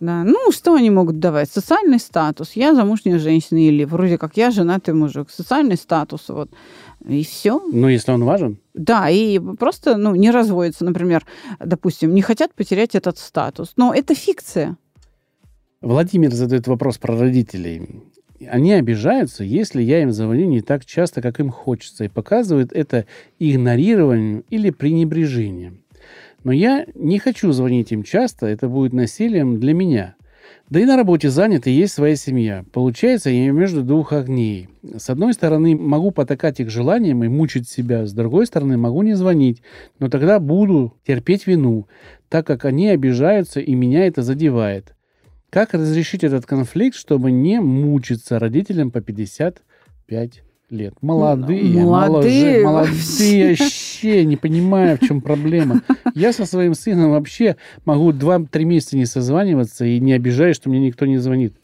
[0.00, 0.22] Да.
[0.22, 1.50] Ну, что они могут давать?
[1.50, 2.52] Социальный статус.
[2.52, 5.30] Я замужняя женщина или вроде как я женатый мужик.
[5.30, 6.28] Социальный статус.
[6.28, 6.50] Вот.
[7.06, 7.60] И все.
[7.72, 8.58] Ну, если он важен?
[8.74, 11.24] Да, и просто ну, не разводятся, например,
[11.60, 13.72] допустим, не хотят потерять этот статус.
[13.76, 14.76] Но это фикция.
[15.80, 18.02] Владимир задает вопрос про родителей.
[18.48, 23.06] Они обижаются, если я им звоню не так часто, как им хочется, и показывают это
[23.38, 25.82] игнорированием или пренебрежением.
[26.44, 30.14] Но я не хочу звонить им часто, это будет насилием для меня.
[30.70, 32.62] Да и на работе занят, и есть своя семья.
[32.72, 34.68] Получается, я между двух огней.
[34.82, 38.04] С одной стороны, могу потакать их желаниям и мучить себя.
[38.04, 39.62] С другой стороны, могу не звонить.
[39.98, 41.86] Но тогда буду терпеть вину,
[42.28, 44.94] так как они обижаются, и меня это задевает.
[45.48, 50.94] Как разрешить этот конфликт, чтобы не мучиться родителям по 55 лет?
[51.00, 55.82] Молодые, молодые, молодые вообще, не понимаю, в чем проблема.
[56.14, 60.80] Я со своим сыном вообще могу 2-3 месяца не созваниваться и не обижаюсь, что мне
[60.80, 61.54] никто не звонит.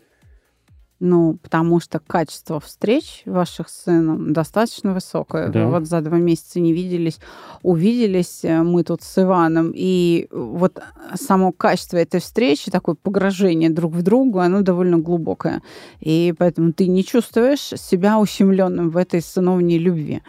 [1.07, 5.49] Ну, потому что качество встреч ваших с сыном достаточно высокое.
[5.49, 5.69] Да.
[5.69, 7.19] Вот за два месяца не виделись,
[7.63, 10.81] увиделись э, мы тут с Иваном, и вот
[11.15, 15.61] само качество этой встречи, такое погрожение друг в другу, оно довольно глубокое.
[16.01, 20.23] И поэтому ты не чувствуешь себя ущемленным в этой сыновней любви.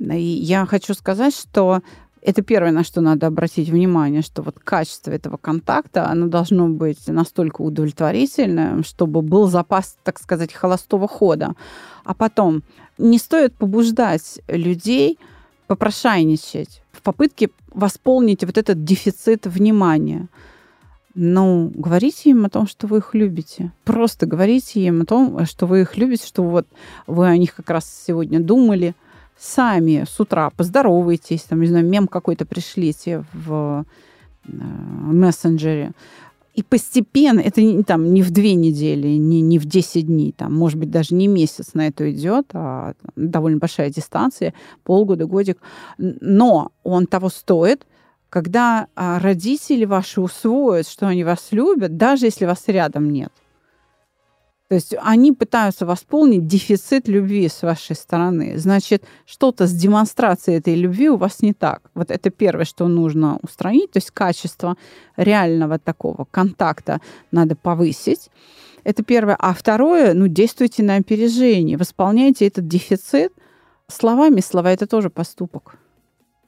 [0.00, 1.82] И я хочу сказать, что
[2.22, 7.08] это первое, на что надо обратить внимание, что вот качество этого контакта, оно должно быть
[7.08, 11.54] настолько удовлетворительным, чтобы был запас, так сказать, холостого хода.
[12.04, 12.62] А потом
[12.98, 15.18] не стоит побуждать людей
[15.66, 20.28] попрошайничать в попытке восполнить вот этот дефицит внимания.
[21.14, 23.72] Ну, говорите им о том, что вы их любите.
[23.84, 26.66] Просто говорите им о том, что вы их любите, что вот
[27.06, 28.94] вы о них как раз сегодня думали–
[29.40, 33.84] сами с утра поздоровайтесь, там, не знаю, мем какой-то пришлите в
[34.46, 35.92] э, мессенджере.
[36.54, 40.54] И постепенно, это не, там, не в две недели, не, не в 10 дней, там,
[40.54, 45.58] может быть, даже не месяц на это идет, а довольно большая дистанция, полгода, годик.
[45.96, 47.86] Но он того стоит,
[48.28, 53.32] когда а, родители ваши усвоят, что они вас любят, даже если вас рядом нет.
[54.70, 58.56] То есть они пытаются восполнить дефицит любви с вашей стороны.
[58.56, 61.90] Значит, что-то с демонстрацией этой любви у вас не так.
[61.94, 63.90] Вот это первое, что нужно устранить.
[63.90, 64.76] То есть качество
[65.16, 67.00] реального такого контакта
[67.32, 68.30] надо повысить.
[68.84, 69.34] Это первое.
[69.40, 71.76] А второе, ну, действуйте на опережение.
[71.76, 73.32] Восполняйте этот дефицит
[73.88, 74.40] словами.
[74.40, 75.74] Слова– это тоже поступок.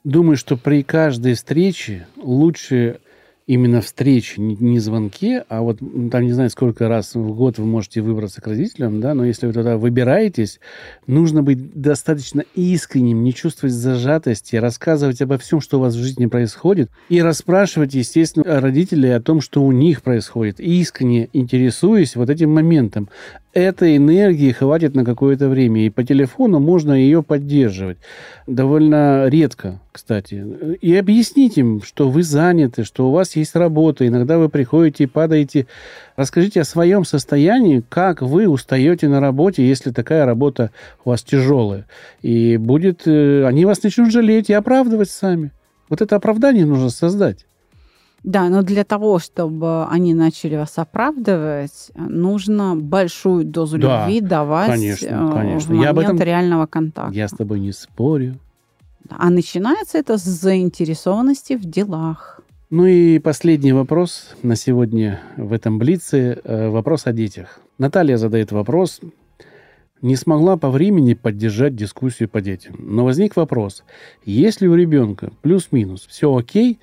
[0.05, 3.01] Думаю, что при каждой встрече лучше
[3.47, 5.79] именно встречи, не, звонки, а вот
[6.11, 9.47] там не знаю, сколько раз в год вы можете выбраться к родителям, да, но если
[9.47, 10.61] вы туда выбираетесь,
[11.07, 16.27] нужно быть достаточно искренним, не чувствовать зажатости, рассказывать обо всем, что у вас в жизни
[16.27, 22.53] происходит, и расспрашивать, естественно, родителей о том, что у них происходит, искренне интересуясь вот этим
[22.53, 23.09] моментом
[23.53, 25.87] этой энергии хватит на какое-то время.
[25.87, 27.99] И по телефону можно ее поддерживать.
[28.47, 30.45] Довольно редко, кстати.
[30.81, 34.07] И объяснить им, что вы заняты, что у вас есть работа.
[34.07, 35.67] Иногда вы приходите и падаете.
[36.17, 40.71] Расскажите о своем состоянии, как вы устаете на работе, если такая работа
[41.05, 41.87] у вас тяжелая.
[42.23, 43.03] И будет...
[43.07, 45.53] Э, они вас начнут жалеть и оправдывать сами.
[45.89, 47.47] Вот это оправдание нужно создать.
[48.25, 54.71] Да, но для того, чтобы они начали вас оправдывать, нужно большую дозу да, любви давать
[54.71, 55.75] конечно, э, конечно.
[55.75, 57.13] в момент я об этом, реального контакта.
[57.13, 58.39] Я с тобой не спорю.
[59.11, 62.41] А начинается это с заинтересованности в делах.
[62.71, 66.41] Ну и последний вопрос на сегодня в этом блице.
[66.45, 67.59] Э, вопрос о детях.
[67.79, 69.01] Наталья задает вопрос.
[70.01, 72.77] Не смогла по времени поддержать дискуссию по детям.
[72.79, 73.85] Но возник вопрос.
[74.25, 76.79] Если у ребенка плюс-минус все окей,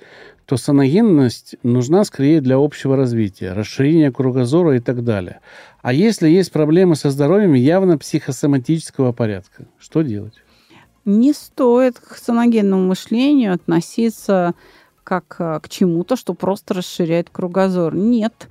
[0.50, 5.38] то саногенность нужна скорее для общего развития, расширения кругозора и так далее.
[5.80, 10.34] А если есть проблемы со здоровьем явно психосоматического порядка, что делать?
[11.04, 14.54] Не стоит к саногенному мышлению относиться
[15.04, 17.94] как э, к чему-то, что просто расширяет кругозор.
[17.94, 18.48] Нет,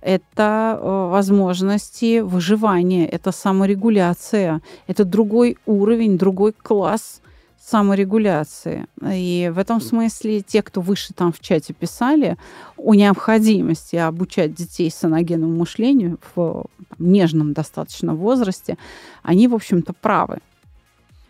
[0.00, 7.20] это э, возможности выживания, это саморегуляция, это другой уровень, другой класс
[7.66, 8.86] саморегуляции.
[9.02, 12.36] И в этом смысле те, кто выше там в чате писали
[12.76, 18.78] о необходимости обучать детей саногенному мышлению в там, нежном достаточно возрасте,
[19.22, 20.38] они, в общем-то, правы.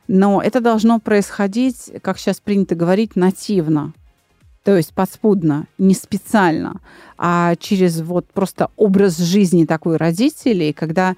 [0.08, 3.92] Но это должно происходить, как сейчас принято говорить, нативно.
[4.62, 6.80] То есть подспудно, не специально,
[7.16, 11.14] а через вот просто образ жизни такой родителей, когда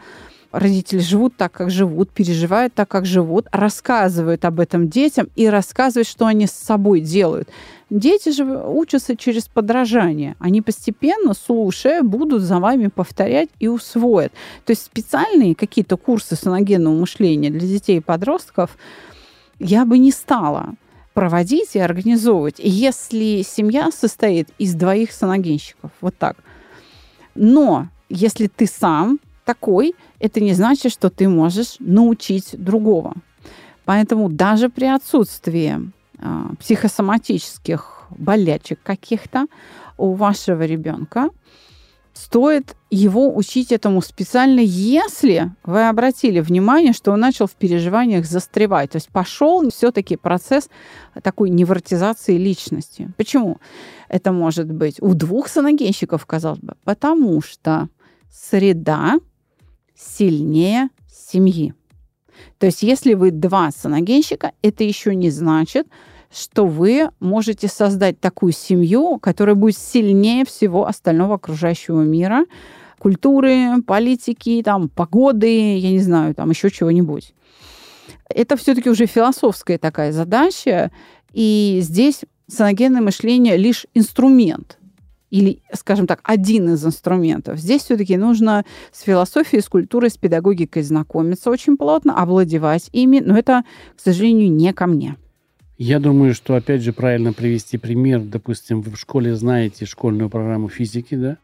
[0.51, 6.09] родители живут так, как живут, переживают так, как живут, рассказывают об этом детям и рассказывают,
[6.09, 7.49] что они с собой делают.
[7.91, 10.37] Дети же учатся через подражание.
[10.39, 14.33] Они постепенно, слушая, будут за вами повторять и усвоят.
[14.65, 18.77] То есть специальные какие-то курсы саногенного мышления для детей и подростков
[19.59, 20.75] я бы не стала
[21.15, 25.91] проводить и организовывать, если семья состоит из двоих саногенщиков.
[26.01, 26.37] Вот так.
[27.35, 29.19] Но если ты сам
[29.49, 33.15] такой, это не значит, что ты можешь научить другого.
[33.87, 39.47] Поэтому даже при отсутствии э, психосоматических болячек каких-то
[39.97, 41.31] у вашего ребенка
[42.13, 48.91] стоит его учить этому специально, если вы обратили внимание, что он начал в переживаниях застревать.
[48.91, 50.69] То есть пошел все-таки процесс
[51.23, 53.11] такой невротизации личности.
[53.17, 53.61] Почему
[54.11, 56.75] это может быть у двух саногенщиков, казалось бы?
[56.85, 57.89] Потому что
[58.31, 59.15] среда
[59.99, 61.75] сильнее семьи.
[62.59, 65.89] То есть если вы два саногенщика, это еще не значит,
[66.33, 72.45] что вы можете создать такую семью, которая будет сильнее всего остального окружающего мира,
[72.99, 77.35] культуры, политики, там, погоды, я не знаю, там еще чего-нибудь.
[78.29, 80.91] Это все-таки уже философская такая задача,
[81.33, 84.79] и здесь саногенное мышление лишь инструмент
[85.31, 87.59] или, скажем так, один из инструментов.
[87.59, 93.39] Здесь все-таки нужно с философией, с культурой, с педагогикой знакомиться очень плотно, овладевать ими, но
[93.39, 93.65] это,
[93.97, 95.17] к сожалению, не ко мне.
[95.77, 98.21] Я думаю, что, опять же, правильно привести пример.
[98.21, 101.37] Допустим, вы в школе знаете школьную программу физики, да?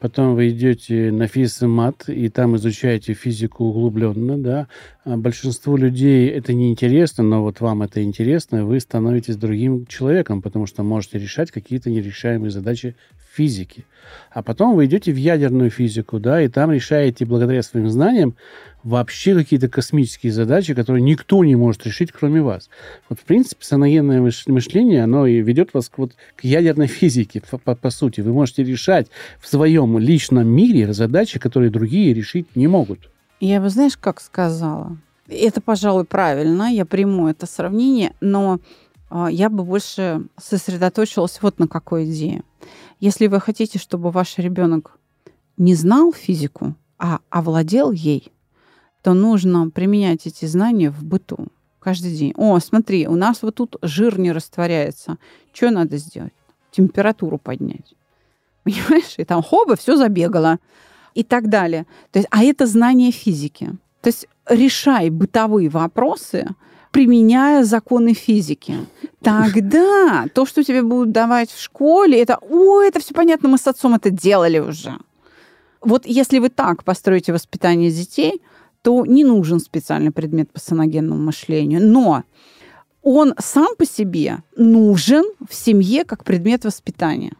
[0.00, 4.66] Потом вы идете на физмат, и там изучаете физику углубленно, да.
[5.04, 10.40] А большинству людей это не интересно, но вот вам это интересно, вы становитесь другим человеком,
[10.40, 12.96] потому что можете решать какие-то нерешаемые задачи
[13.34, 13.84] физики.
[14.30, 18.34] А потом вы идете в ядерную физику, да, и там решаете благодаря своим знаниям
[18.82, 22.70] вообще какие-то космические задачи, которые никто не может решить, кроме вас.
[23.08, 27.58] Вот, в принципе, саногенное мышление, оно и ведет вас к, вот, к ядерной физике, по,
[27.58, 28.20] по, по сути.
[28.20, 29.08] Вы можете решать
[29.40, 33.10] в своем личном мире задачи, которые другие решить не могут.
[33.40, 34.96] Я бы, знаешь, как сказала?
[35.28, 38.58] Это, пожалуй, правильно, я приму это сравнение, но
[39.10, 42.42] э, я бы больше сосредоточилась вот на какой идее.
[42.98, 44.98] Если вы хотите, чтобы ваш ребенок
[45.56, 48.30] не знал физику, а овладел ей,
[49.02, 51.48] то нужно применять эти знания в быту
[51.80, 52.34] каждый день.
[52.36, 55.16] О, смотри, у нас вот тут жир не растворяется.
[55.52, 56.34] Что надо сделать?
[56.70, 57.94] Температуру поднять.
[58.64, 59.14] Понимаешь?
[59.16, 60.58] И там хоба, все забегало.
[61.14, 61.86] И так далее.
[62.12, 63.70] То есть, а это знание физики.
[64.00, 66.46] То есть решай бытовые вопросы,
[66.92, 68.76] применяя законы физики.
[69.22, 73.66] Тогда то, что тебе будут давать в школе, это, о, это все понятно, мы с
[73.66, 74.98] отцом это делали уже.
[75.80, 78.40] Вот если вы так построите воспитание детей,
[78.82, 81.80] то не нужен специальный предмет по саногенному мышлению.
[81.86, 82.24] Но
[83.02, 87.32] он сам по себе нужен в семье как предмет воспитания.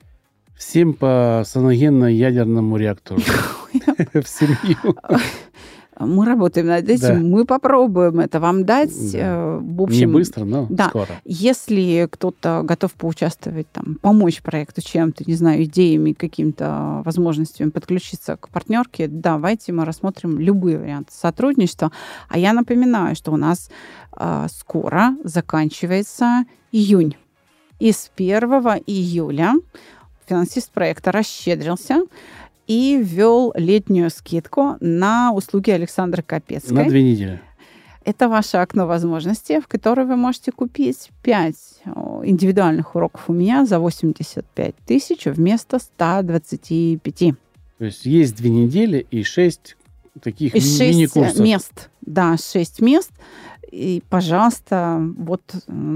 [0.57, 3.20] Всем по саногенно-ядерному реактору
[4.12, 4.97] в семью.
[6.07, 7.36] Мы работаем над этим, да.
[7.36, 9.12] мы попробуем это вам дать.
[9.12, 9.18] Да.
[9.18, 10.88] Э, в общем, Не быстро, но да.
[10.88, 11.09] скоро.
[11.24, 18.48] Если кто-то готов поучаствовать, там, помочь проекту чем-то, не знаю, идеями, какими-то возможностями подключиться к
[18.48, 21.92] партнерке, давайте мы рассмотрим любые варианты сотрудничества.
[22.28, 23.70] А я напоминаю, что у нас
[24.16, 27.16] э, скоро заканчивается июнь.
[27.78, 28.42] И с 1
[28.86, 29.55] июля
[30.30, 32.03] финансист проекта расщедрился
[32.70, 36.76] и ввел летнюю скидку на услуги Александра Капецкой.
[36.76, 37.40] На две недели.
[38.04, 41.54] Это ваше окно возможностей, в которое вы можете купить 5
[42.22, 47.34] индивидуальных уроков у меня за 85 тысяч вместо 125.
[47.78, 49.76] То есть есть две недели и 6
[50.22, 51.40] таких и мини-курсов.
[51.40, 51.90] мест.
[52.02, 53.10] Да, 6 мест.
[53.72, 55.42] И, пожалуйста, вот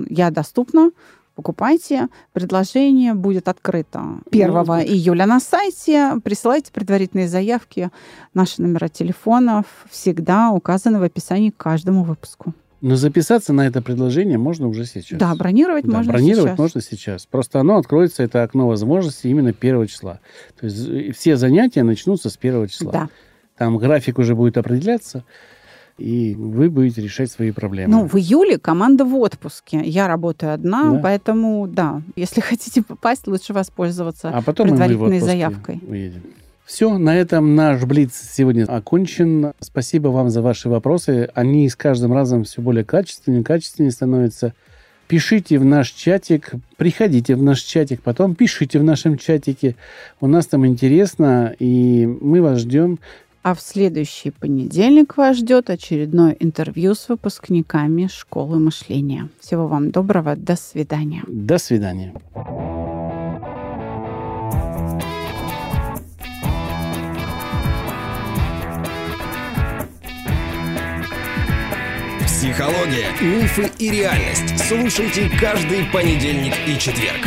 [0.08, 0.90] я доступна
[1.34, 2.08] покупайте.
[2.32, 6.12] Предложение будет открыто 1 ну, июля на сайте.
[6.22, 7.90] Присылайте предварительные заявки.
[8.34, 12.54] Наши номера телефонов всегда указаны в описании к каждому выпуску.
[12.80, 15.18] Но записаться на это предложение можно уже сейчас.
[15.18, 16.58] Да, бронировать да, можно бронировать сейчас.
[16.58, 17.26] можно сейчас.
[17.26, 20.20] Просто оно откроется, это окно возможностей именно 1 числа.
[20.60, 22.92] То есть э, все занятия начнутся с 1 числа.
[22.92, 23.08] Да.
[23.56, 25.24] Там график уже будет определяться
[25.98, 27.92] и вы будете решать свои проблемы.
[27.92, 29.82] Ну, в июле команда в отпуске.
[29.84, 31.00] Я работаю одна, да?
[31.00, 35.80] поэтому, да, если хотите попасть, лучше воспользоваться а потом предварительной заявкой.
[35.86, 36.22] Уедем.
[36.64, 39.52] Все, на этом наш Блиц сегодня окончен.
[39.60, 41.28] Спасибо вам за ваши вопросы.
[41.34, 44.54] Они с каждым разом все более качественнее, качественнее становятся.
[45.06, 49.76] Пишите в наш чатик, приходите в наш чатик, потом пишите в нашем чатике.
[50.22, 52.98] У нас там интересно, и мы вас ждем
[53.44, 59.28] А в следующий понедельник вас ждет очередное интервью с выпускниками школы мышления.
[59.38, 60.34] Всего вам доброго.
[60.34, 61.22] До свидания.
[61.26, 62.14] До свидания.
[72.24, 74.58] Психология, мифы и реальность.
[74.58, 77.20] Слушайте каждый понедельник и четверг.